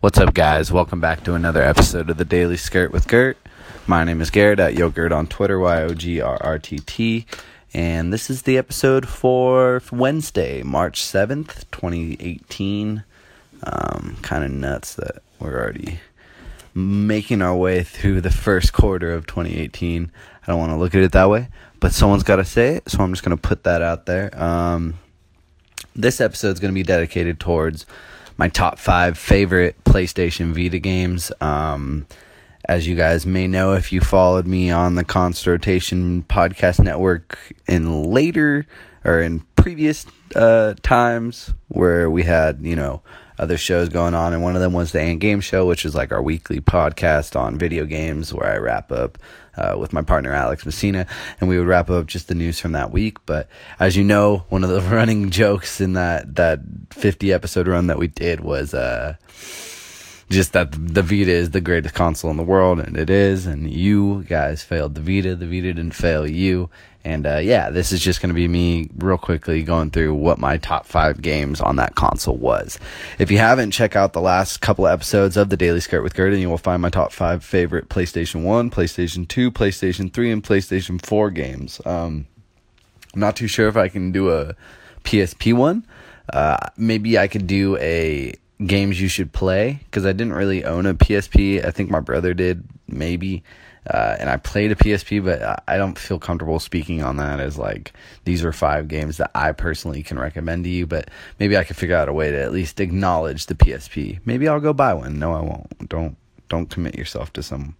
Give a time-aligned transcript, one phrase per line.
[0.00, 0.72] What's up, guys?
[0.72, 3.36] Welcome back to another episode of the Daily Skirt with Gert.
[3.86, 7.26] My name is Garrett at Yogurt on Twitter, Y O G R R T T.
[7.74, 13.04] And this is the episode for Wednesday, March 7th, 2018.
[13.62, 16.00] Um, kind of nuts that we're already
[16.72, 20.10] making our way through the first quarter of 2018.
[20.42, 21.48] I don't want to look at it that way,
[21.78, 24.30] but someone's got to say it, so I'm just going to put that out there.
[24.42, 24.94] Um,
[25.94, 27.84] this episode is going to be dedicated towards
[28.40, 31.30] my top five favorite PlayStation Vita games.
[31.42, 32.06] Um,
[32.64, 37.38] as you guys may know, if you followed me on the Constant Rotation Podcast Network
[37.68, 38.64] in later
[39.04, 43.02] or in previous uh, times where we had, you know,
[43.38, 45.94] other shows going on, and one of them was the Ant Game Show, which is
[45.94, 49.18] like our weekly podcast on video games where I wrap up
[49.56, 51.06] uh, with my partner Alex Messina,
[51.40, 53.18] and we would wrap up just the news from that week.
[53.24, 57.86] But as you know, one of the running jokes in that that 50 episode run
[57.86, 59.16] that we did was uh,
[60.30, 63.46] just that the Vita is the greatest console in the world, and it is.
[63.46, 65.34] And you guys failed the Vita.
[65.34, 66.70] The Vita didn't fail you.
[67.02, 70.38] And uh, yeah, this is just going to be me real quickly going through what
[70.38, 72.78] my top five games on that console was.
[73.18, 76.14] If you haven't, check out the last couple of episodes of the Daily Skirt with
[76.14, 80.30] Gert, and you will find my top five favorite PlayStation 1, PlayStation 2, PlayStation 3,
[80.30, 81.80] and PlayStation 4 games.
[81.86, 82.26] Um,
[83.14, 84.54] I'm not too sure if I can do a
[85.02, 85.86] PSP one.
[86.32, 90.86] Uh, maybe I could do a games you should play because I didn't really own
[90.86, 91.64] a PSP.
[91.64, 93.42] I think my brother did, maybe.
[93.88, 97.56] Uh, and I played a PSP, but I don't feel comfortable speaking on that as
[97.56, 97.92] like
[98.24, 100.86] these are five games that I personally can recommend to you.
[100.86, 104.20] But maybe I could figure out a way to at least acknowledge the PSP.
[104.24, 105.18] Maybe I'll go buy one.
[105.18, 105.88] No, I won't.
[105.88, 106.16] Don't
[106.48, 107.74] don't commit yourself to some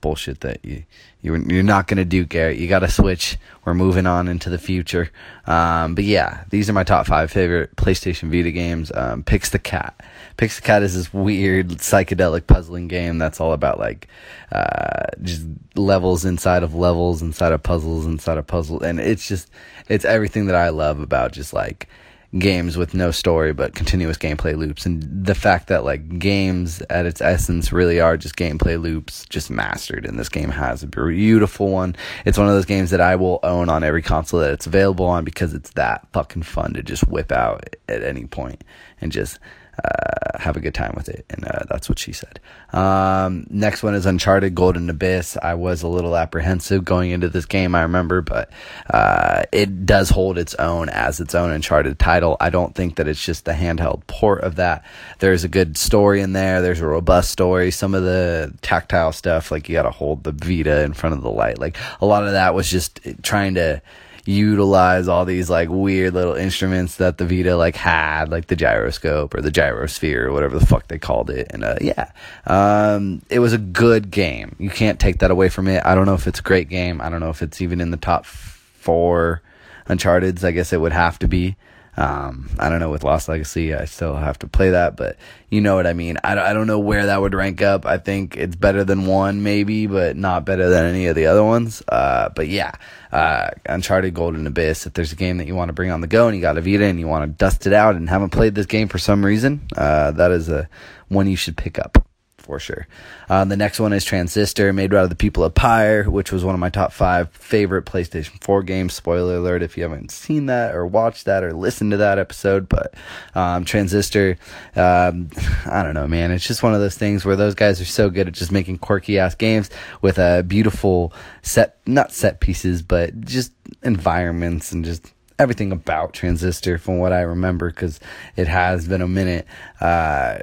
[0.00, 0.84] bullshit that you,
[1.22, 2.58] you you're not gonna do, Garrett.
[2.58, 3.36] You got to switch.
[3.64, 5.10] We're moving on into the future.
[5.46, 8.92] Um, but yeah, these are my top five favorite PlayStation Vita games.
[8.94, 10.00] Um, Pix the Cat.
[10.36, 14.08] Pix the Cat is this weird psychedelic puzzling game that's all about like
[14.52, 19.50] uh, just levels inside of levels inside of puzzles inside of puzzles, and it's just
[19.88, 21.88] it's everything that I love about just like
[22.38, 24.86] games with no story but continuous gameplay loops.
[24.86, 29.50] And the fact that like games at its essence really are just gameplay loops just
[29.50, 31.96] mastered and this game has a beautiful one.
[32.24, 35.06] It's one of those games that i will own on every console that it's available
[35.06, 38.62] on because it's that fucking fun to just whip out at any point
[39.00, 39.38] and just
[39.82, 41.24] uh, have a good time with it.
[41.30, 42.40] And uh, that's what she said.
[42.72, 45.36] Um, next one is Uncharted Golden Abyss.
[45.42, 48.50] I was a little apprehensive going into this game, I remember, but
[48.90, 52.36] uh, it does hold its own as its own Uncharted title.
[52.40, 54.84] I don't think that it's just a handheld port of that.
[55.18, 57.70] There's a good story in there, there's a robust story.
[57.70, 61.22] Some of the tactile stuff, like you got to hold the Vita in front of
[61.22, 63.80] the light, like a lot of that was just trying to
[64.26, 69.34] utilize all these like weird little instruments that the Vita like had, like the gyroscope
[69.34, 71.46] or the gyrosphere or whatever the fuck they called it.
[71.50, 72.10] And uh, yeah,
[72.46, 74.56] um, it was a good game.
[74.58, 75.82] You can't take that away from it.
[75.84, 77.00] I don't know if it's a great game.
[77.00, 79.42] I don't know if it's even in the top four
[79.86, 80.44] Uncharted's.
[80.44, 81.56] I guess it would have to be.
[81.96, 85.16] Um, I don't know with Lost Legacy, I still have to play that, but
[85.48, 86.18] you know what I mean.
[86.22, 87.86] I, I don't know where that would rank up.
[87.86, 91.42] I think it's better than one, maybe, but not better than any of the other
[91.42, 91.82] ones.
[91.88, 92.72] Uh, but yeah,
[93.12, 94.86] uh, Uncharted Golden Abyss.
[94.86, 96.58] If there's a game that you want to bring on the go and you got
[96.58, 98.98] a Vita and you want to dust it out and haven't played this game for
[98.98, 100.68] some reason, uh, that is a
[101.08, 102.05] one you should pick up
[102.46, 102.86] for sure.
[103.28, 106.54] Uh, the next one is Transistor, made of the people of Pyre, which was one
[106.54, 108.94] of my top five favorite PlayStation 4 games.
[108.94, 112.68] Spoiler alert if you haven't seen that or watched that or listened to that episode.
[112.68, 112.94] But
[113.34, 114.38] um, Transistor,
[114.76, 115.28] um,
[115.66, 116.30] I don't know, man.
[116.30, 118.78] It's just one of those things where those guys are so good at just making
[118.78, 119.68] quirky ass games
[120.00, 121.12] with a beautiful
[121.42, 123.52] set, not set pieces, but just
[123.82, 128.00] environments and just everything about Transistor from what I remember because
[128.36, 129.46] it has been a minute.
[129.80, 130.38] Uh,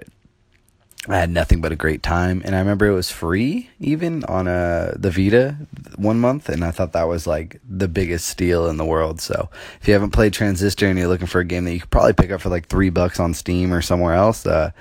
[1.08, 4.48] I had nothing but a great time, and I remember it was free even on
[4.48, 5.58] uh, the Vita
[5.98, 9.20] one month, and I thought that was like the biggest steal in the world.
[9.20, 9.50] So
[9.82, 12.14] if you haven't played Transistor and you're looking for a game that you could probably
[12.14, 14.72] pick up for like three bucks on Steam or somewhere else, uh,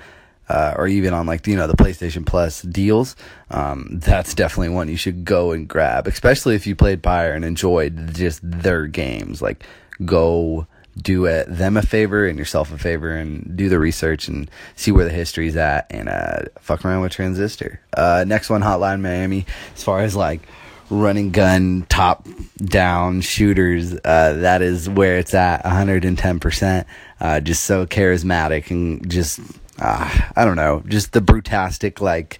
[0.47, 3.17] uh, or even on like you know the PlayStation Plus deals,
[3.49, 7.43] um, that's definitely one you should go and grab, especially if you played Pyre and
[7.43, 9.41] enjoyed just their games.
[9.41, 9.65] Like
[10.05, 10.67] go
[10.97, 14.91] do it, them a favor and yourself a favor and do the research and see
[14.91, 17.79] where the history's at and uh, fuck around with Transistor.
[17.95, 19.45] Uh, next one, Hotline Miami.
[19.75, 20.41] As far as like
[20.89, 26.85] running gun top down shooters, uh, that is where it's at 110%.
[27.19, 29.39] Uh, just so charismatic and just,
[29.79, 32.39] uh, I don't know, just the brutastic like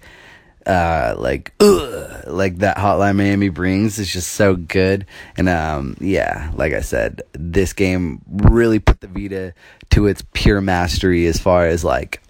[0.66, 5.06] uh, like ugh, like that Hotline Miami brings is just so good.
[5.36, 9.54] And um, yeah, like I said, this game really put the Vita
[9.90, 12.20] to its pure mastery as far as like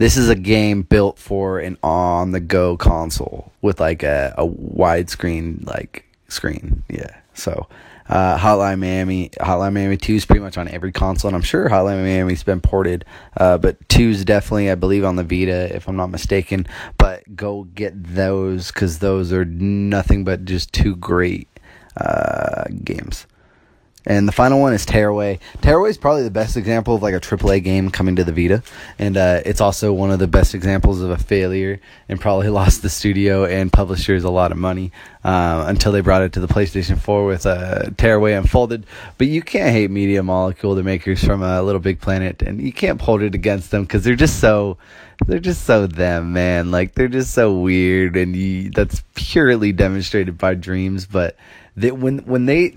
[0.00, 4.46] This is a game built for an on the go console with like a, a
[4.46, 6.84] widescreen like screen.
[6.88, 7.16] Yeah.
[7.34, 7.66] So
[8.10, 11.68] uh, Hotline Miami, Hotline Miami 2 is pretty much on every console, and I'm sure
[11.68, 13.04] Hotline Miami's been ported,
[13.36, 16.66] uh, but 2 is definitely, I believe, on the Vita, if I'm not mistaken.
[16.98, 21.48] But go get those because those are nothing but just two great
[21.96, 23.28] uh, games.
[24.06, 25.38] And the final one is Tearaway.
[25.60, 28.62] Tearaway is probably the best example of like a AAA game coming to the Vita,
[28.98, 32.80] and uh, it's also one of the best examples of a failure, and probably lost
[32.80, 34.90] the studio and publishers a lot of money
[35.22, 38.86] uh, until they brought it to the PlayStation 4 with uh, Tearaway Unfolded.
[39.18, 42.72] But you can't hate Media Molecule, the makers from uh, Little Big Planet, and you
[42.72, 44.78] can't hold it against them because they're just so
[45.26, 46.70] they're just so them, man.
[46.70, 51.04] Like they're just so weird, and you, that's purely demonstrated by Dreams.
[51.04, 51.36] But
[51.76, 52.74] they, when when they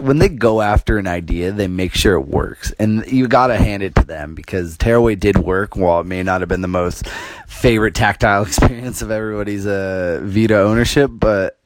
[0.00, 3.82] when they go after an idea, they make sure it works, and you gotta hand
[3.82, 5.76] it to them because Tearaway did work.
[5.76, 7.06] While it may not have been the most
[7.46, 11.56] favorite tactile experience of everybody's uh, Vita ownership, but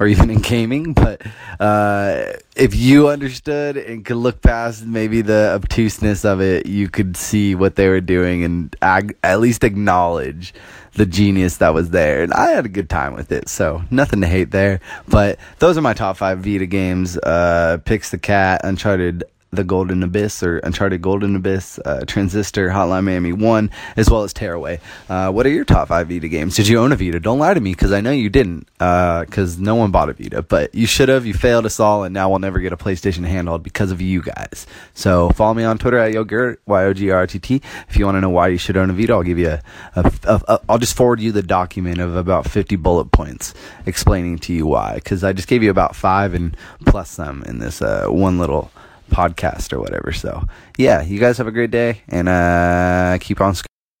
[0.00, 1.22] or even in gaming, but
[1.60, 2.24] uh,
[2.56, 7.54] if you understood and could look past maybe the obtuseness of it, you could see
[7.54, 10.52] what they were doing and ag- at least acknowledge
[10.94, 12.22] the genius that was there.
[12.22, 14.80] And I had a good time with it, so nothing to hate there.
[15.08, 19.24] But those are my top five Vita games: uh, Pix the Cat, Uncharted
[19.54, 24.32] the Golden Abyss or Uncharted Golden Abyss, uh, Transistor, Hotline Miami 1, as well as
[24.32, 24.80] Tearaway.
[25.10, 26.56] Uh, what are your top five Vita games?
[26.56, 27.20] Did you own a Vita?
[27.20, 30.14] Don't lie to me because I know you didn't because uh, no one bought a
[30.14, 31.26] Vita, but you should have.
[31.26, 34.22] You failed us all, and now we'll never get a PlayStation handheld because of you
[34.22, 34.66] guys.
[34.94, 37.60] So follow me on Twitter at Yogurt, Y O G R T T.
[37.90, 39.62] If you want to know why you should own a Vita, I'll give you a,
[39.96, 43.52] a, a, a I'll just forward you the document of about 50 bullet points
[43.84, 46.56] explaining to you why because I just gave you about five and
[46.86, 48.70] plus some in this uh, one little
[49.12, 50.12] podcast or whatever.
[50.12, 50.44] So,
[50.78, 53.54] yeah, you guys have a great day and uh, keep on.